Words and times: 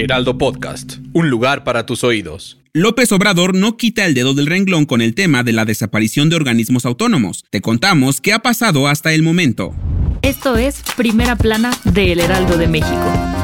Heraldo 0.00 0.38
Podcast, 0.38 0.94
un 1.12 1.28
lugar 1.28 1.62
para 1.62 1.84
tus 1.84 2.04
oídos. 2.04 2.58
López 2.72 3.12
Obrador 3.12 3.54
no 3.54 3.76
quita 3.76 4.06
el 4.06 4.14
dedo 4.14 4.32
del 4.32 4.46
renglón 4.46 4.86
con 4.86 5.02
el 5.02 5.14
tema 5.14 5.42
de 5.42 5.52
la 5.52 5.66
desaparición 5.66 6.30
de 6.30 6.36
organismos 6.36 6.86
autónomos. 6.86 7.44
Te 7.50 7.60
contamos 7.60 8.22
qué 8.22 8.32
ha 8.32 8.38
pasado 8.38 8.88
hasta 8.88 9.12
el 9.12 9.22
momento. 9.22 9.74
Esto 10.22 10.56
es 10.56 10.82
Primera 10.96 11.36
Plana 11.36 11.70
de 11.84 12.12
El 12.12 12.20
Heraldo 12.20 12.56
de 12.56 12.68
México. 12.68 13.39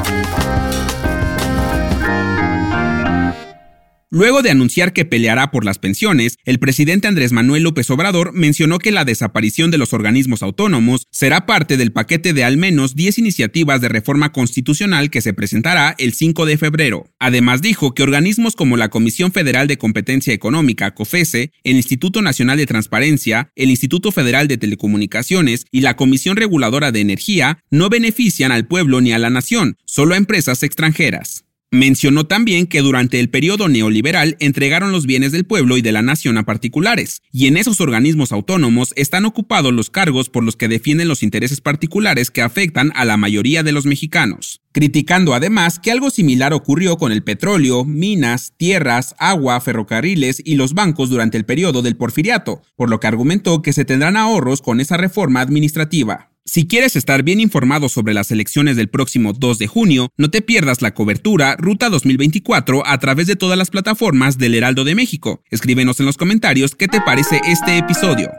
Luego 4.09 4.41
de 4.41 4.51
anunciar 4.51 4.93
que 4.93 5.03
peleará 5.03 5.51
por 5.51 5.65
las 5.65 5.79
pensiones, 5.79 6.37
el 6.45 6.59
presidente 6.59 7.09
Andrés 7.09 7.33
Manuel 7.33 7.63
López 7.63 7.89
Obrador 7.89 8.31
mencionó 8.31 8.79
que 8.79 8.93
la 8.93 9.03
desaparición 9.03 9.69
de 9.69 9.77
los 9.77 9.91
organismos 9.91 10.43
autónomos 10.43 11.07
será 11.11 11.45
parte 11.45 11.75
del 11.75 11.91
paquete 11.91 12.31
de 12.31 12.45
al 12.45 12.55
menos 12.55 12.95
10 12.95 13.17
iniciativas 13.17 13.81
de 13.81 13.89
reforma 13.89 14.31
constitucional 14.31 15.09
que 15.09 15.19
se 15.19 15.33
presentará 15.33 15.93
el 15.97 16.13
5 16.13 16.45
de 16.45 16.57
febrero. 16.57 17.11
Además 17.19 17.61
dijo 17.61 17.93
que 17.93 18.03
organismos 18.03 18.55
como 18.55 18.77
la 18.77 18.87
Comisión 18.87 19.33
Federal 19.33 19.67
de 19.67 19.77
Competencia 19.77 20.33
Económica, 20.33 20.93
COFESE, 20.93 21.51
el 21.65 21.75
Instituto 21.75 22.21
Nacional 22.21 22.57
de 22.57 22.65
Transparencia, 22.65 23.51
el 23.57 23.69
Instituto 23.69 24.13
Federal 24.13 24.47
de 24.47 24.57
Telecomunicaciones 24.57 25.65
y 25.69 25.81
la 25.81 25.97
Comisión 25.97 26.37
Reguladora 26.37 26.93
de 26.93 27.01
Energía 27.01 27.59
no 27.71 27.89
benefician 27.89 28.53
al 28.53 28.67
pueblo 28.67 29.01
ni 29.01 29.11
a 29.11 29.19
la 29.19 29.29
nación, 29.29 29.75
solo 29.83 30.13
a 30.13 30.17
empresas 30.17 30.63
extranjeras. 30.63 31.43
Mencionó 31.71 32.25
también 32.25 32.65
que 32.65 32.79
durante 32.79 33.19
el 33.19 33.29
periodo 33.29 33.67
neoliberal 33.67 34.37
entregaron 34.39 34.93
los 34.93 35.05
bienes 35.05 35.33
del 35.33 35.43
pueblo 35.43 35.75
y 35.75 35.81
de 35.81 35.91
la 35.91 36.01
nación 36.01 36.37
a 36.37 36.43
particulares, 36.43 37.21
y 37.29 37.47
en 37.47 37.57
esos 37.57 37.81
organismos 37.81 38.31
autónomos 38.31 38.93
están 38.95 39.25
ocupados 39.25 39.73
los 39.73 39.89
cargos 39.89 40.29
por 40.29 40.45
los 40.45 40.55
que 40.55 40.69
defienden 40.69 41.09
los 41.09 41.23
intereses 41.23 41.59
particulares 41.59 42.31
que 42.31 42.41
afectan 42.41 42.93
a 42.95 43.03
la 43.03 43.17
mayoría 43.17 43.63
de 43.63 43.73
los 43.73 43.85
mexicanos. 43.85 44.61
Criticando 44.71 45.33
además 45.33 45.79
que 45.79 45.91
algo 45.91 46.09
similar 46.09 46.53
ocurrió 46.53 46.95
con 46.95 47.11
el 47.11 47.21
petróleo, 47.21 47.83
minas, 47.83 48.53
tierras, 48.55 49.13
agua, 49.19 49.59
ferrocarriles 49.59 50.41
y 50.45 50.55
los 50.55 50.73
bancos 50.73 51.09
durante 51.09 51.37
el 51.37 51.43
periodo 51.43 51.81
del 51.81 51.97
porfiriato, 51.97 52.61
por 52.77 52.89
lo 52.89 53.01
que 53.01 53.07
argumentó 53.07 53.61
que 53.61 53.73
se 53.73 53.83
tendrán 53.83 54.15
ahorros 54.15 54.61
con 54.61 54.79
esa 54.79 54.95
reforma 54.95 55.41
administrativa. 55.41 56.31
Si 56.49 56.65
quieres 56.65 56.95
estar 56.95 57.23
bien 57.23 57.41
informado 57.41 57.89
sobre 57.89 58.13
las 58.13 58.31
elecciones 58.31 58.77
del 58.77 58.87
próximo 58.87 59.33
2 59.33 59.59
de 59.59 59.67
junio, 59.67 60.13
no 60.15 60.29
te 60.31 60.41
pierdas 60.41 60.81
la 60.81 60.93
cobertura 60.93 61.57
Ruta 61.57 61.89
2024 61.89 62.87
a 62.87 62.97
través 62.99 63.27
de 63.27 63.35
todas 63.35 63.57
las 63.57 63.69
plataformas 63.69 64.37
del 64.37 64.55
Heraldo 64.55 64.85
de 64.85 64.95
México. 64.95 65.43
Escríbenos 65.51 65.99
en 65.99 66.05
los 66.05 66.15
comentarios 66.15 66.73
qué 66.73 66.87
te 66.87 67.01
parece 67.01 67.41
este 67.43 67.77
episodio. 67.77 68.31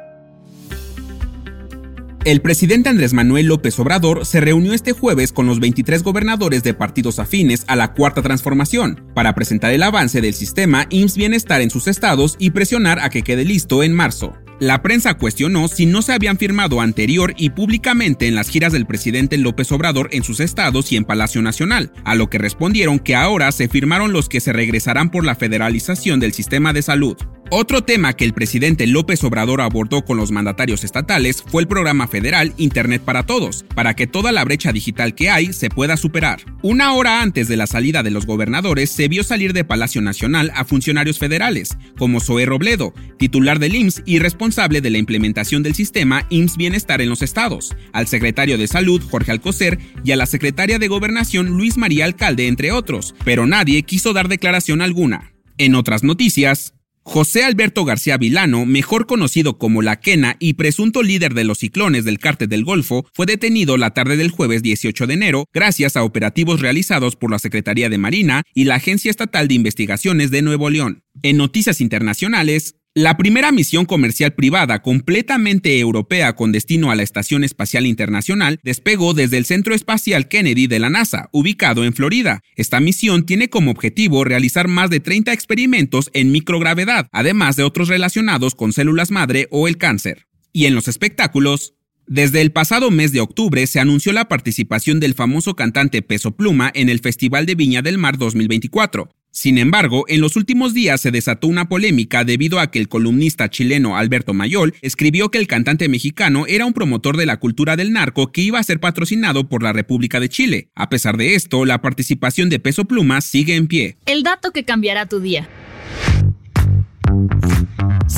El 2.25 2.41
presidente 2.41 2.89
Andrés 2.89 3.13
Manuel 3.13 3.47
López 3.47 3.79
Obrador 3.79 4.25
se 4.25 4.41
reunió 4.41 4.73
este 4.73 4.93
jueves 4.93 5.31
con 5.31 5.47
los 5.47 5.61
23 5.61 6.03
gobernadores 6.03 6.63
de 6.63 6.73
partidos 6.73 7.19
afines 7.19 7.65
a 7.67 7.77
la 7.77 7.93
Cuarta 7.93 8.23
Transformación 8.23 9.05
para 9.15 9.35
presentar 9.35 9.71
el 9.73 9.83
avance 9.83 10.23
del 10.23 10.33
sistema 10.33 10.87
IMSS 10.89 11.17
Bienestar 11.19 11.61
en 11.61 11.69
sus 11.69 11.87
estados 11.87 12.37
y 12.39 12.51
presionar 12.53 13.01
a 13.01 13.11
que 13.11 13.23
quede 13.23 13.45
listo 13.45 13.83
en 13.83 13.93
marzo. 13.93 14.35
La 14.61 14.83
prensa 14.83 15.15
cuestionó 15.15 15.69
si 15.69 15.87
no 15.87 16.03
se 16.03 16.13
habían 16.13 16.37
firmado 16.37 16.81
anterior 16.81 17.33
y 17.37 17.51
públicamente 17.51 18.27
en 18.27 18.35
las 18.35 18.49
giras 18.49 18.73
del 18.73 18.87
presidente 18.87 19.39
López 19.39 19.71
Obrador 19.71 20.09
en 20.11 20.25
sus 20.25 20.41
estados 20.41 20.91
y 20.91 20.97
en 20.97 21.05
Palacio 21.05 21.43
Nacional, 21.43 21.93
a 22.05 22.17
lo 22.17 22.29
que 22.29 22.39
respondieron 22.39 22.99
que 22.99 23.15
ahora 23.15 23.53
se 23.53 23.69
firmaron 23.69 24.13
los 24.13 24.29
que 24.29 24.41
se 24.41 24.53
regresarán 24.53 25.11
por 25.11 25.25
la 25.25 25.37
federalización 25.37 26.19
del 26.19 26.33
sistema 26.33 26.73
de 26.73 26.83
salud. 26.83 27.17
Otro 27.51 27.83
tema 27.83 28.13
que 28.13 28.27
el 28.27 28.35
presidente 28.35 28.87
López 28.87 29.25
Obrador 29.25 29.63
abordó 29.63 30.05
con 30.05 30.19
los 30.19 30.31
mandatarios 30.31 30.85
estatales 30.85 31.43
fue 31.47 31.63
el 31.63 31.69
programa 31.69 32.07
federal 32.07 32.53
Internet 32.59 33.01
para 33.01 33.25
Todos, 33.25 33.65
para 33.75 33.97
que 33.97 34.07
toda 34.07 34.33
la 34.33 34.45
brecha 34.45 34.71
digital 34.71 35.15
que 35.15 35.31
hay 35.31 35.55
se 35.55 35.71
pueda 35.71 35.97
superar. 35.97 36.43
Una 36.61 36.93
hora 36.93 37.23
antes 37.23 37.49
de 37.49 37.57
la 37.57 37.67
salida 37.67 38.03
de 38.03 38.11
los 38.11 38.27
gobernadores 38.27 38.91
se 38.91 39.09
vio 39.09 39.25
salir 39.25 39.55
de 39.55 39.65
Palacio 39.65 40.03
Nacional 40.03 40.53
a 40.55 40.67
funcionarios 40.67 41.19
federales, 41.19 41.79
como 41.97 42.21
Zoé 42.21 42.45
Robledo, 42.45 42.93
titular 43.17 43.59
del 43.59 43.77
IMSS 43.77 44.03
y 44.05 44.19
responsable 44.19 44.83
de 44.83 44.91
la 44.91 44.99
implementación 44.99 45.63
del 45.63 45.75
sistema 45.75 46.27
IMSS 46.29 46.59
Bienestar 46.59 47.01
en 47.01 47.09
los 47.09 47.23
estados, 47.23 47.75
al 47.95 48.09
secretario 48.09 48.59
de 48.59 48.69
Salud 48.69 49.03
Jorge 49.11 49.33
Alcocer 49.33 49.79
y 50.05 50.13
a 50.13 50.17
la 50.17 50.27
secretaria 50.27 50.79
de 50.79 50.89
Gobernación 50.89 51.47
Luis 51.47 51.79
María 51.79 52.05
Alcalde, 52.05 52.47
entre 52.47 52.73
otros, 52.73 53.15
pero 53.25 53.47
nadie 53.47 53.85
quiso 53.85 54.13
dar 54.13 54.29
declaración 54.29 54.83
alguna. 54.83 55.33
En 55.57 55.75
otras 55.75 56.05
noticias, 56.05 56.75
José 57.11 57.43
Alberto 57.43 57.87
García 57.87 58.19
Vilano, 58.19 58.67
mejor 58.67 59.07
conocido 59.07 59.57
como 59.57 59.81
La 59.81 59.99
Quena 59.99 60.37
y 60.41 60.53
presunto 60.53 61.03
líder 61.03 61.33
de 61.33 61.45
los 61.45 61.61
ciclones 61.61 62.05
del 62.05 62.19
cártel 62.19 62.51
del 62.51 62.67
Golfo, 62.67 63.07
fue 63.15 63.25
detenido 63.25 63.79
la 63.79 63.95
tarde 63.95 64.19
del 64.19 64.31
jueves 64.31 64.63
18 64.63 65.07
de 65.07 65.15
enero 65.15 65.47
gracias 65.55 65.97
a 65.97 66.05
operativos 66.05 66.61
realizados 66.61 67.17
por 67.17 67.31
la 67.31 67.39
Secretaría 67.39 67.89
de 67.89 67.97
Marina 67.97 68.43
y 68.53 68.65
la 68.65 68.75
Agencia 68.75 69.11
Estatal 69.11 69.49
de 69.49 69.55
Investigaciones 69.55 70.31
de 70.31 70.43
Nuevo 70.43 70.69
León. 70.69 71.03
En 71.23 71.39
noticias 71.39 71.81
internacionales, 71.81 72.77
la 72.99 73.17
primera 73.17 73.53
misión 73.53 73.85
comercial 73.85 74.33
privada 74.33 74.83
completamente 74.83 75.79
europea 75.79 76.35
con 76.35 76.51
destino 76.51 76.91
a 76.91 76.97
la 76.97 77.05
Estación 77.05 77.45
Espacial 77.45 77.87
Internacional 77.87 78.59
despegó 78.65 79.15
desde 79.15 79.39
el 79.39 79.45
Centro 79.45 79.73
Espacial 79.73 80.27
Kennedy 80.27 80.67
de 80.67 80.81
la 80.81 80.91
NASA, 80.91 81.29
ubicado 81.31 81.85
en 81.85 81.93
Florida. 81.93 82.43
Esta 82.57 82.81
misión 82.81 83.25
tiene 83.25 83.51
como 83.51 83.71
objetivo 83.71 84.25
realizar 84.25 84.67
más 84.67 84.91
de 84.91 84.99
30 84.99 85.33
experimentos 85.33 86.11
en 86.13 86.33
microgravedad, 86.33 87.07
además 87.13 87.55
de 87.55 87.63
otros 87.63 87.87
relacionados 87.87 88.57
con 88.57 88.73
células 88.73 89.13
madre 89.13 89.47
o 89.53 89.69
el 89.69 89.79
cáncer. 89.79 90.27
Y 90.53 90.67
en 90.67 90.75
los 90.75 90.89
espectáculos, 90.89 91.75
desde 92.09 92.41
el 92.41 92.51
pasado 92.51 92.91
mes 92.91 93.13
de 93.13 93.21
octubre 93.21 93.65
se 93.69 93.79
anunció 93.79 94.13
la 94.13 94.27
participación 94.27 94.99
del 94.99 95.15
famoso 95.15 95.55
cantante 95.55 96.03
Peso 96.03 96.33
Pluma 96.37 96.73
en 96.75 96.89
el 96.89 96.99
Festival 96.99 97.47
de 97.47 97.55
Viña 97.55 97.81
del 97.81 97.97
Mar 97.97 98.19
2024. 98.19 99.09
Sin 99.31 99.59
embargo, 99.59 100.05
en 100.09 100.21
los 100.21 100.37
últimos 100.37 100.75
días 100.75 101.01
se 101.01 101.11
desató 101.11 101.47
una 101.47 101.69
polémica 101.69 102.25
debido 102.25 102.59
a 102.59 102.71
que 102.71 102.79
el 102.79 102.89
columnista 102.89 103.49
chileno 103.49 103.97
Alberto 103.97 104.35
Mayol 104.35 104.75
escribió 104.81 105.31
que 105.31 105.39
el 105.39 105.47
cantante 105.47 105.89
mexicano 105.89 106.47
era 106.47 106.67
un 106.67 106.73
promotor 106.73 107.17
de 107.17 107.27
la 107.27 107.39
cultura 107.39 107.77
del 107.77 107.93
narco 107.93 108.33
que 108.33 108.41
iba 108.41 108.59
a 108.59 108.65
ser 108.65 108.81
patrocinado 108.81 109.49
por 109.49 109.63
la 109.63 109.73
República 109.73 110.19
de 110.19 110.29
Chile. 110.29 110.71
A 110.75 110.89
pesar 110.89 111.17
de 111.17 111.35
esto, 111.35 111.65
la 111.65 111.81
participación 111.81 112.49
de 112.49 112.59
Peso 112.59 112.85
Pluma 112.87 113.21
sigue 113.21 113.55
en 113.55 113.69
pie. 113.69 113.97
El 114.07 114.23
dato 114.23 114.51
que 114.51 114.65
cambiará 114.65 115.07
tu 115.07 115.21
día. 115.21 115.49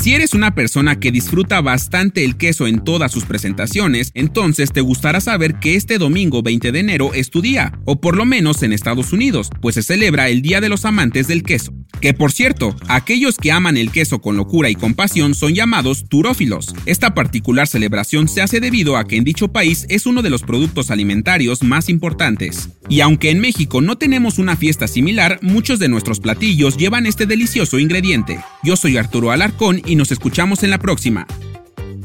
Si 0.01 0.15
eres 0.15 0.33
una 0.33 0.55
persona 0.55 0.99
que 0.99 1.11
disfruta 1.11 1.61
bastante 1.61 2.25
el 2.25 2.35
queso 2.35 2.65
en 2.65 2.83
todas 2.83 3.11
sus 3.11 3.25
presentaciones, 3.25 4.09
entonces 4.15 4.73
te 4.73 4.81
gustará 4.81 5.21
saber 5.21 5.59
que 5.59 5.75
este 5.75 5.99
domingo 5.99 6.41
20 6.41 6.71
de 6.71 6.79
enero 6.79 7.13
es 7.13 7.29
tu 7.29 7.39
día, 7.39 7.79
o 7.85 8.01
por 8.01 8.17
lo 8.17 8.25
menos 8.25 8.63
en 8.63 8.73
Estados 8.73 9.13
Unidos, 9.13 9.51
pues 9.61 9.75
se 9.75 9.83
celebra 9.83 10.29
el 10.29 10.41
Día 10.41 10.59
de 10.59 10.69
los 10.69 10.85
Amantes 10.85 11.27
del 11.27 11.43
Queso. 11.43 11.71
Que 12.01 12.15
por 12.15 12.31
cierto, 12.31 12.75
aquellos 12.87 13.37
que 13.37 13.51
aman 13.51 13.77
el 13.77 13.91
queso 13.91 14.19
con 14.19 14.35
locura 14.35 14.71
y 14.71 14.75
compasión 14.75 15.35
son 15.35 15.53
llamados 15.53 16.09
turófilos. 16.09 16.73
Esta 16.87 17.13
particular 17.13 17.67
celebración 17.67 18.27
se 18.27 18.41
hace 18.41 18.59
debido 18.59 18.97
a 18.97 19.05
que 19.05 19.17
en 19.17 19.23
dicho 19.23 19.49
país 19.49 19.85
es 19.87 20.07
uno 20.07 20.23
de 20.23 20.31
los 20.31 20.41
productos 20.41 20.89
alimentarios 20.89 21.61
más 21.61 21.89
importantes. 21.89 22.69
Y 22.89 23.01
aunque 23.01 23.29
en 23.29 23.39
México 23.39 23.81
no 23.81 23.99
tenemos 23.99 24.39
una 24.39 24.55
fiesta 24.55 24.87
similar, 24.87 25.37
muchos 25.43 25.77
de 25.77 25.89
nuestros 25.89 26.19
platillos 26.19 26.75
llevan 26.75 27.05
este 27.05 27.27
delicioso 27.27 27.77
ingrediente. 27.77 28.39
Yo 28.63 28.75
soy 28.75 28.97
Arturo 28.97 29.29
Alarcón 29.29 29.79
y 29.85 29.95
nos 29.95 30.11
escuchamos 30.11 30.63
en 30.63 30.71
la 30.71 30.79
próxima. 30.79 31.27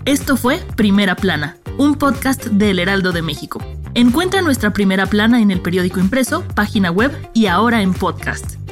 Esto 0.05 0.37
fue 0.37 0.61
Primera 0.77 1.17
Plana, 1.17 1.57
un 1.79 1.95
podcast 1.95 2.45
del 2.45 2.81
Heraldo 2.81 3.13
de 3.13 3.23
México. 3.23 3.65
Encuentra 3.95 4.43
nuestra 4.43 4.75
Primera 4.75 5.07
Plana 5.07 5.41
en 5.41 5.51
el 5.51 5.63
periódico 5.63 6.01
impreso, 6.01 6.47
página 6.55 6.91
web 6.91 7.11
y 7.33 7.47
ahora 7.47 7.81
en 7.81 7.95
podcast. 7.95 8.57